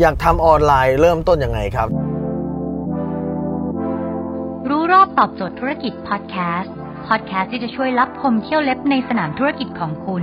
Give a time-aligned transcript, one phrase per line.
[0.00, 1.88] อยากทำออนไลน์เริ่มต้นยังไงครับ
[4.68, 6.74] รู้รอบตอบโจทย์ธุรกิจพอดแคสต์
[7.06, 10.22] พอดแคสต์ที่จะช่วยรับพมเที่ยวเล็บในสนามธุรกิจของคุณ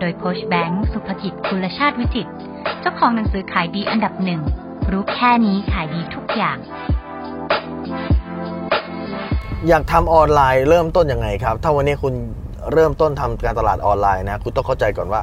[0.00, 2.28] โดยโคชแบงค์สุภกิจคุณชาติวิจิต
[2.80, 4.40] เจ้าของหนังสือขายดีอันดับหนึ่ง
[4.90, 6.58] รู้แค่นี้ขายดีทุกอย่าง
[9.68, 12.14] อยากทำออนไลน์เริ่มต้นยังไงครับ ถ้าวันนี้คุณ
[12.72, 15.20] เริ่มต้นทำการตลาดออนไลน์นะ คุณต้องเข้าใจก่อนว่า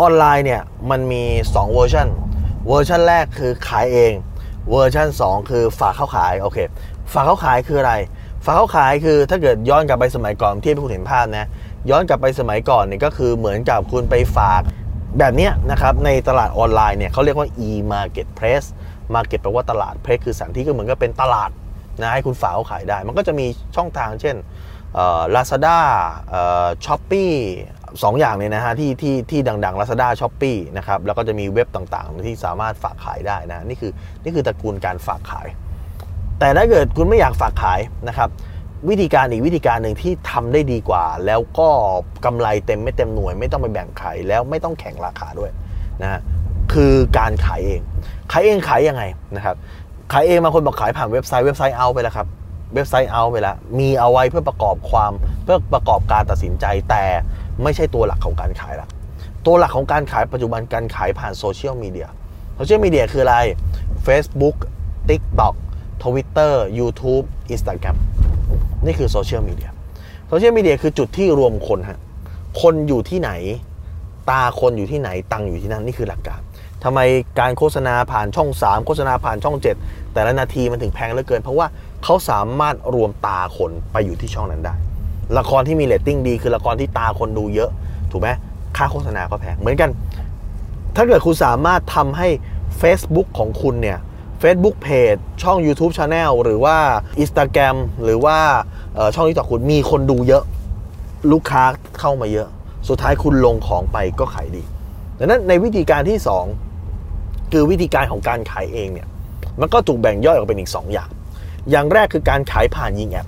[0.00, 2.08] ออนไลน์เนี่ยมันมี2เวอร์ชัน
[2.68, 4.12] เวอร์ชันแรกคือขายเอง
[4.70, 6.58] เวอร์ชัน2 คือฝากเขาขายโอเค
[7.12, 7.94] ฝากเข้าขายคืออะไร
[8.44, 11.46] ฝากเข้าขายคือถ้าเกิดย้อนกลับไปสมัยก่อนที่ให้คุณเห็นภาพนะ
[11.90, 14.62] ย้อนกลับไปสมัยก่อนเนี่ยก็คือเหมือนกับคุณไปฝาก
[15.18, 18.68] แบบนี้นะครับในตลาดออนไลน์เนี่ยเขาเรียกว่า e-marketplace
[19.14, 21.50] market แปลว่าตลาด place คือสถานที่ก็เหมือนกับเป็นตลาด
[22.00, 24.36] นะให้คุณฝากเขาขายได้ มันก็จะมีช่องทางเช่น
[25.34, 27.32] Lazada Shopee
[28.02, 33.92] สองอย่างเนี่ยนะฮะที่ที่ที่ดังๆ Lazada s h o p e e นะครับแล้วก็จะมีเว็บต่างๆ ที่สามารถฝากขายได้นะนี่คือ
[34.24, 35.48] นี่คือตระกูลการฝากขาย
[36.38, 38.28] แต่ถ้าเกิดคุณไม่อยากฝากขายนะครับ
[38.90, 41.68] วิธีการอีกวิธีการหนึ่งที่ทำได้ดีกว่า แล้วก็
[42.24, 45.50] กำไรเต็มเม็ดเต็มหน่วย ไม่ต้องไปแบ่งขายแล้วไม่ต้องแข่งราคาด้วย
[46.02, 46.20] นะฮะ
[46.72, 47.80] คือการขายเอง
[48.32, 49.02] ขายเองขายยังไง
[49.36, 49.56] นะครับ
[50.12, 52.26] ขายเองบางคนบอกขายผ่านเว็บไซต์เว็บไซต์เอาไปแล้วครับ
[52.74, 55.12] เว็บไซต์เอาไปแล้วมีเอาไว้เพื่อประกอบความ
[55.44, 57.04] เพื่อประกอบการตัดสินใจแต่
[57.64, 58.88] ไม่ใช่ตัวหลักของการขายละ
[59.46, 62.08] ตัวหลักของการขายปัจจุบันการขายผ่านโซเชียลมีเดีย
[62.56, 63.36] โซเชียลมีเดียคืออะไร
[64.06, 64.56] Facebook
[65.08, 65.54] TikTok
[66.02, 67.24] Twitter YouTube
[67.54, 67.96] Instagram
[68.84, 69.70] นี่คือโซเชียลมีเดีย
[70.28, 71.98] โซเชียลมีเดียคือจุดที่รวมคนฮะ
[72.62, 73.30] คนอยู่ที่ไหน
[74.30, 76.40] ตาคนอยู่ที่ไหน ตังอยู่ที่นั่น นี่คือหลักการ
[76.84, 77.00] ทำไม
[77.40, 81.66] การโฆษณาผ่านช่อง 3 โฆษณาผ่านช่อง 7 แต่ละนาทีมันถึงแพงเหลือเกิน เพราะว่า
[82.04, 84.74] เขาสามารถรวมตาคนไปอยู่ที่ช่องนั้นได้
[85.38, 87.70] ละครที่มีเรตติ้งดีคือละครที่ตาคนดูเยอะ
[88.10, 88.28] ถูกไหม
[88.76, 89.90] ค่าโฆษณาก็แพงเหมือนกัน
[90.96, 92.28] ถ้าเกิดคุณสามารถทำให้
[92.80, 93.98] Facebook ของคุณเนี่ย
[94.42, 96.76] Facebook Page ช่อง YouTube Channel หรือว่า
[97.22, 98.38] Instagram หรือว่า
[99.14, 100.44] ช่องที่ต่อคุณมีคนดูเยอะ
[101.32, 101.62] ลูกค้า
[102.00, 102.48] เข้ามาเยอะ
[102.88, 104.62] สุดท้ายคุณลงของไปก็ขายดี
[105.18, 106.18] ดังนั้นในวิธีการที่
[106.84, 109.08] 2 คือวิธีการของการขายเองเนี่ย
[109.60, 111.08] มันก็ถูกแบ่งย่อยออกเป็นอีก 2 อย่าง
[111.70, 113.26] อย่างแรกคือการขายผ่านยิงแอด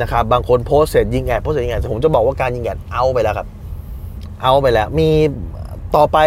[0.00, 3.46] นะครับบางคนโพสเสร็จยิงแอดโพสเสร็จยิงแอดแต่ผมจะบอกว่าการยิงแอดเอาไปแล้วครับ
[4.42, 5.08] เอาไปแล้ว มี
[5.96, 6.18] ต่อไป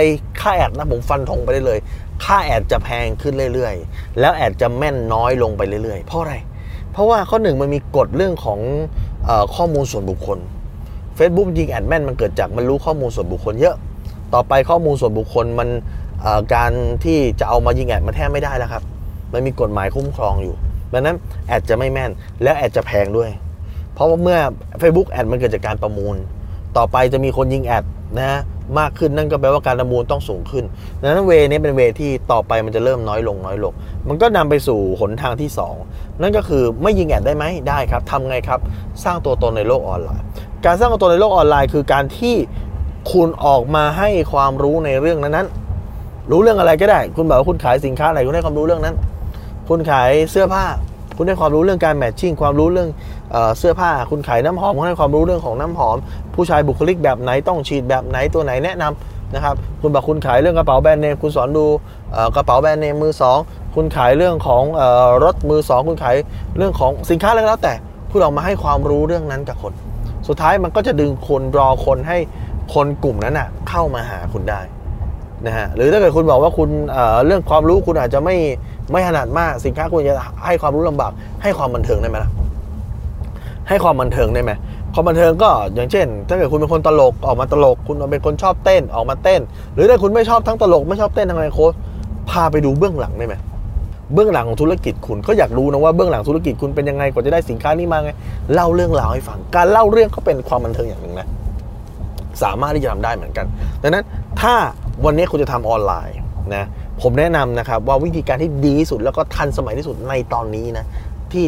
[0.42, 1.80] ค่าแอดนะผมฟันธงไปได้เลย
[2.24, 6.36] ค่าแอดจะแพงขึ้นเรื่อยๆ แล้วแอดจะแม่นน้อยลงไปเรื่อยๆ เพราะอะไร
[6.92, 8.60] เพราะว่าข้อหนึ่งมันมีกฎเรื่องของ
[9.28, 10.40] อข้อมูลส่วนบุคคล
[11.18, 13.76] Facebook ยิงแอดแม่นมันเกิดจากมันรู้ข้อมูลส่วนบุคคลเยอะ
[14.34, 15.70] ต่อไปข้อมูลส่วนบุคคลมัน
[16.56, 16.72] การ
[17.04, 18.84] ที่จะเอามายิงแอดมันแทบไม่ได้แล้วครับ
[19.34, 20.56] มันมีกฎหมายคุ้มครองอยู่
[20.94, 21.16] ดังนั้น
[21.48, 22.12] แอดจะไม่แม่น
[22.44, 23.30] และแอดจะแพงด้วย
[23.98, 24.40] เพราะว่าเมื่อ
[24.82, 26.16] Facebook แอดมันเกิดจากการประมูล
[26.78, 27.84] ต่อไปจะมีคนยิงแอด
[28.20, 28.42] นะ
[28.80, 30.64] มากขึ้นนั่นก็แปลว่าการประมูลต้องสูงขึ้น
[31.02, 33.74] ดังนั้นเวนี้เป็นเวที่ต่อไปมันจะเริ่มน้อยลงน้อยลง
[34.08, 35.50] มันก็นำไปสู่หนทางที่
[35.84, 38.60] 2 นั่นก็คือไม่ยิงแอดได้ไหมได้ครับทำไงครับ
[39.04, 40.26] สร้างตัวตนในโลกออนไลน์
[40.66, 42.36] การสร้างตัวตนในโลกออนไลน์ คือการที่
[43.12, 48.96] คุณออกมาให้ความรู้ในเรื่องนั้นๆรู้เรื่องอะไรก็ได้ คุณบอกว่าคุณขายสินค้าอะไรคุณให้ความรู้เรื่องนั้น
[49.70, 50.66] คุณขายเสื้อผ้า
[51.18, 52.90] คุณให้ความรู้เรื่องการแมทชิ่งความรู้เรื่อง
[53.58, 55.98] เสื้อผ้า คุณขายน้ำหอมคุณให้ความรู้เรื่องของน้ำหอม
[56.36, 61.66] ผู้ชายบุคลิกแบบไหนต้องฉีดแบบไหนตัวไหนแนะนำนะครับ คุณบอกคุณขายเรื่องกระเป๋าแบรนด์เนมคุณสอนดู
[62.36, 63.14] กระเป๋าแบรนด์เนมมือ
[63.44, 64.64] 2 คุณขายเรื่องของ
[65.24, 66.16] รถมือ 2 คุณขาย
[66.58, 67.74] เรื่องของสินค้าอะไรก็แล้วแต่
[68.12, 69.74] คุณออกมาให้ความรู้เรื่องนั้นกับคน
[70.28, 72.18] สุดท้ายมันก็จะดึงคนรอคนให้
[72.74, 74.62] คนกลุ่มนั้นนะเข้ามาหาคุณได้
[75.46, 78.36] นะฮะหรือถ้าเกิดคุณบอกว่าคุณเเรื่องความรู้คุณอาจจะไม่
[78.92, 80.14] ไม่ถนัดมากสินค้าคุณจะ
[80.46, 81.12] ให้ความรู้ลำบาก
[81.44, 82.32] ให้ความบันเทิงได้ไหมล่ะ
[83.70, 84.52] ให้ความบันเทิงได้ไหม
[84.94, 89.42] ความบันเทิงก็อย่างเช่น ถ้าเกิดคุณเป็นคนตลกออกมาตลก คุณเป็นคนชอบเต้นออกมาเต้น
[89.74, 91.74] หรือถ้าคุณไม่ชอบทั้งตลกไม่ชอบเต้นทั้งอะไรโค้ช
[92.30, 93.36] พาไปดูเบื้องหลังได้ไหม
[94.14, 98.12] เบื้องหลังของธุรกิจคุณก็อยากรู้นะว่าเบื้องหลังธุรกิจคุณเป็นยังไงกว่าจะได้สินค้านี้มาไง
[98.54, 101.28] เล่าเรื่องราวให้ฟังการเล่าเรื่องก็เป็นความบันเทิงอย่างหนึ่งนะ
[102.44, 103.46] สามารถที่จะทำได้เหมือนกัน
[103.82, 104.06] ดังนั้น
[104.42, 104.54] ถ้า
[105.06, 106.18] วันนี้คุณจะทำออนไลน์
[106.56, 106.66] นะ
[107.02, 110.86] ผมแนะนำนะครับว่าวิธีการที่ดีที่สุดแล้วก็ทันสมัยที่สุดในตอนนี้นะ
[111.32, 111.46] ที่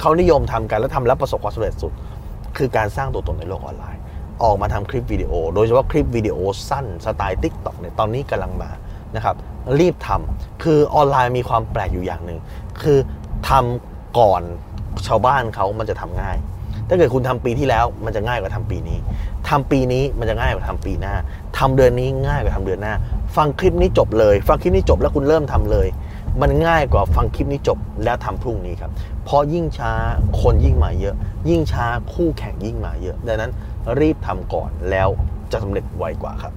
[0.00, 1.92] เขานิยมทำกันและทำแล้วประสบความสำเร็จสุด
[2.56, 4.02] คือการสร้างตัวตนในโลกออนไลน์
[4.42, 6.36] ออกมาทำคลิปวิดีโอ โดยเฉพาะคลิปวิดีโอ
[6.68, 8.70] สั้นสไตล์ t ิ k t o k เนี่ยตอนนี้กำลังมา
[9.16, 9.36] นะครับ
[9.80, 12.38] รีบทำคือออนไลน์มีความแปลกอยู่อย่างหนึ่ง
[12.82, 12.98] คือ
[13.48, 14.42] ทำก่อน
[15.06, 16.36] ชาวบ้านเขามันจะทำง่าย
[16.88, 18.98] ถ้าเกิดคุณทำปีที่แล้วมันจะง่ายกว่าทำปีนี้
[19.48, 21.14] ทำปีนี้มันจะง่ายกว่าทำปีหน้า
[21.58, 22.94] ทำเดือนนี้ง่ายกว่าทำเดือนหน้า
[23.36, 25.88] ฟังคลิปนี้จบเลย ฟังคลิปนี้จบแล้วคุณเริ่มทำเลย
[26.40, 28.90] มันง่ายกว่าฟังคลิปนี้จบแล้วทำพรุ่งนี้ครับ
[29.24, 29.92] เพราะยิ่งช้า
[30.40, 31.14] คนยิ่งมาเยอะ
[31.48, 33.52] ยิ่งช้าคู่แข่งยิ่งมาเยอะ ดังนั้น
[34.00, 35.08] รีบทำก่อนแล้ว
[35.52, 36.52] จะสำเร็จไวกว่าครับ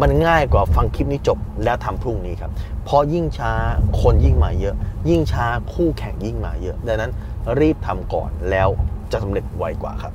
[0.00, 2.50] มันง่ายกว่าฟังคลิปนี้จบแล้วทำพรุ่งนี้ครับ
[2.84, 3.52] เพราะยิ่งช้า
[4.00, 4.74] คนยิ่งมาเยอะ
[5.08, 7.12] ยิ่งช้าคู่แข่งยิ่งมาเยอะ ดังนั้น
[7.60, 8.68] รีบทำก่อนแล้ว
[9.12, 10.14] จะสำเร็จไวกว่าครับ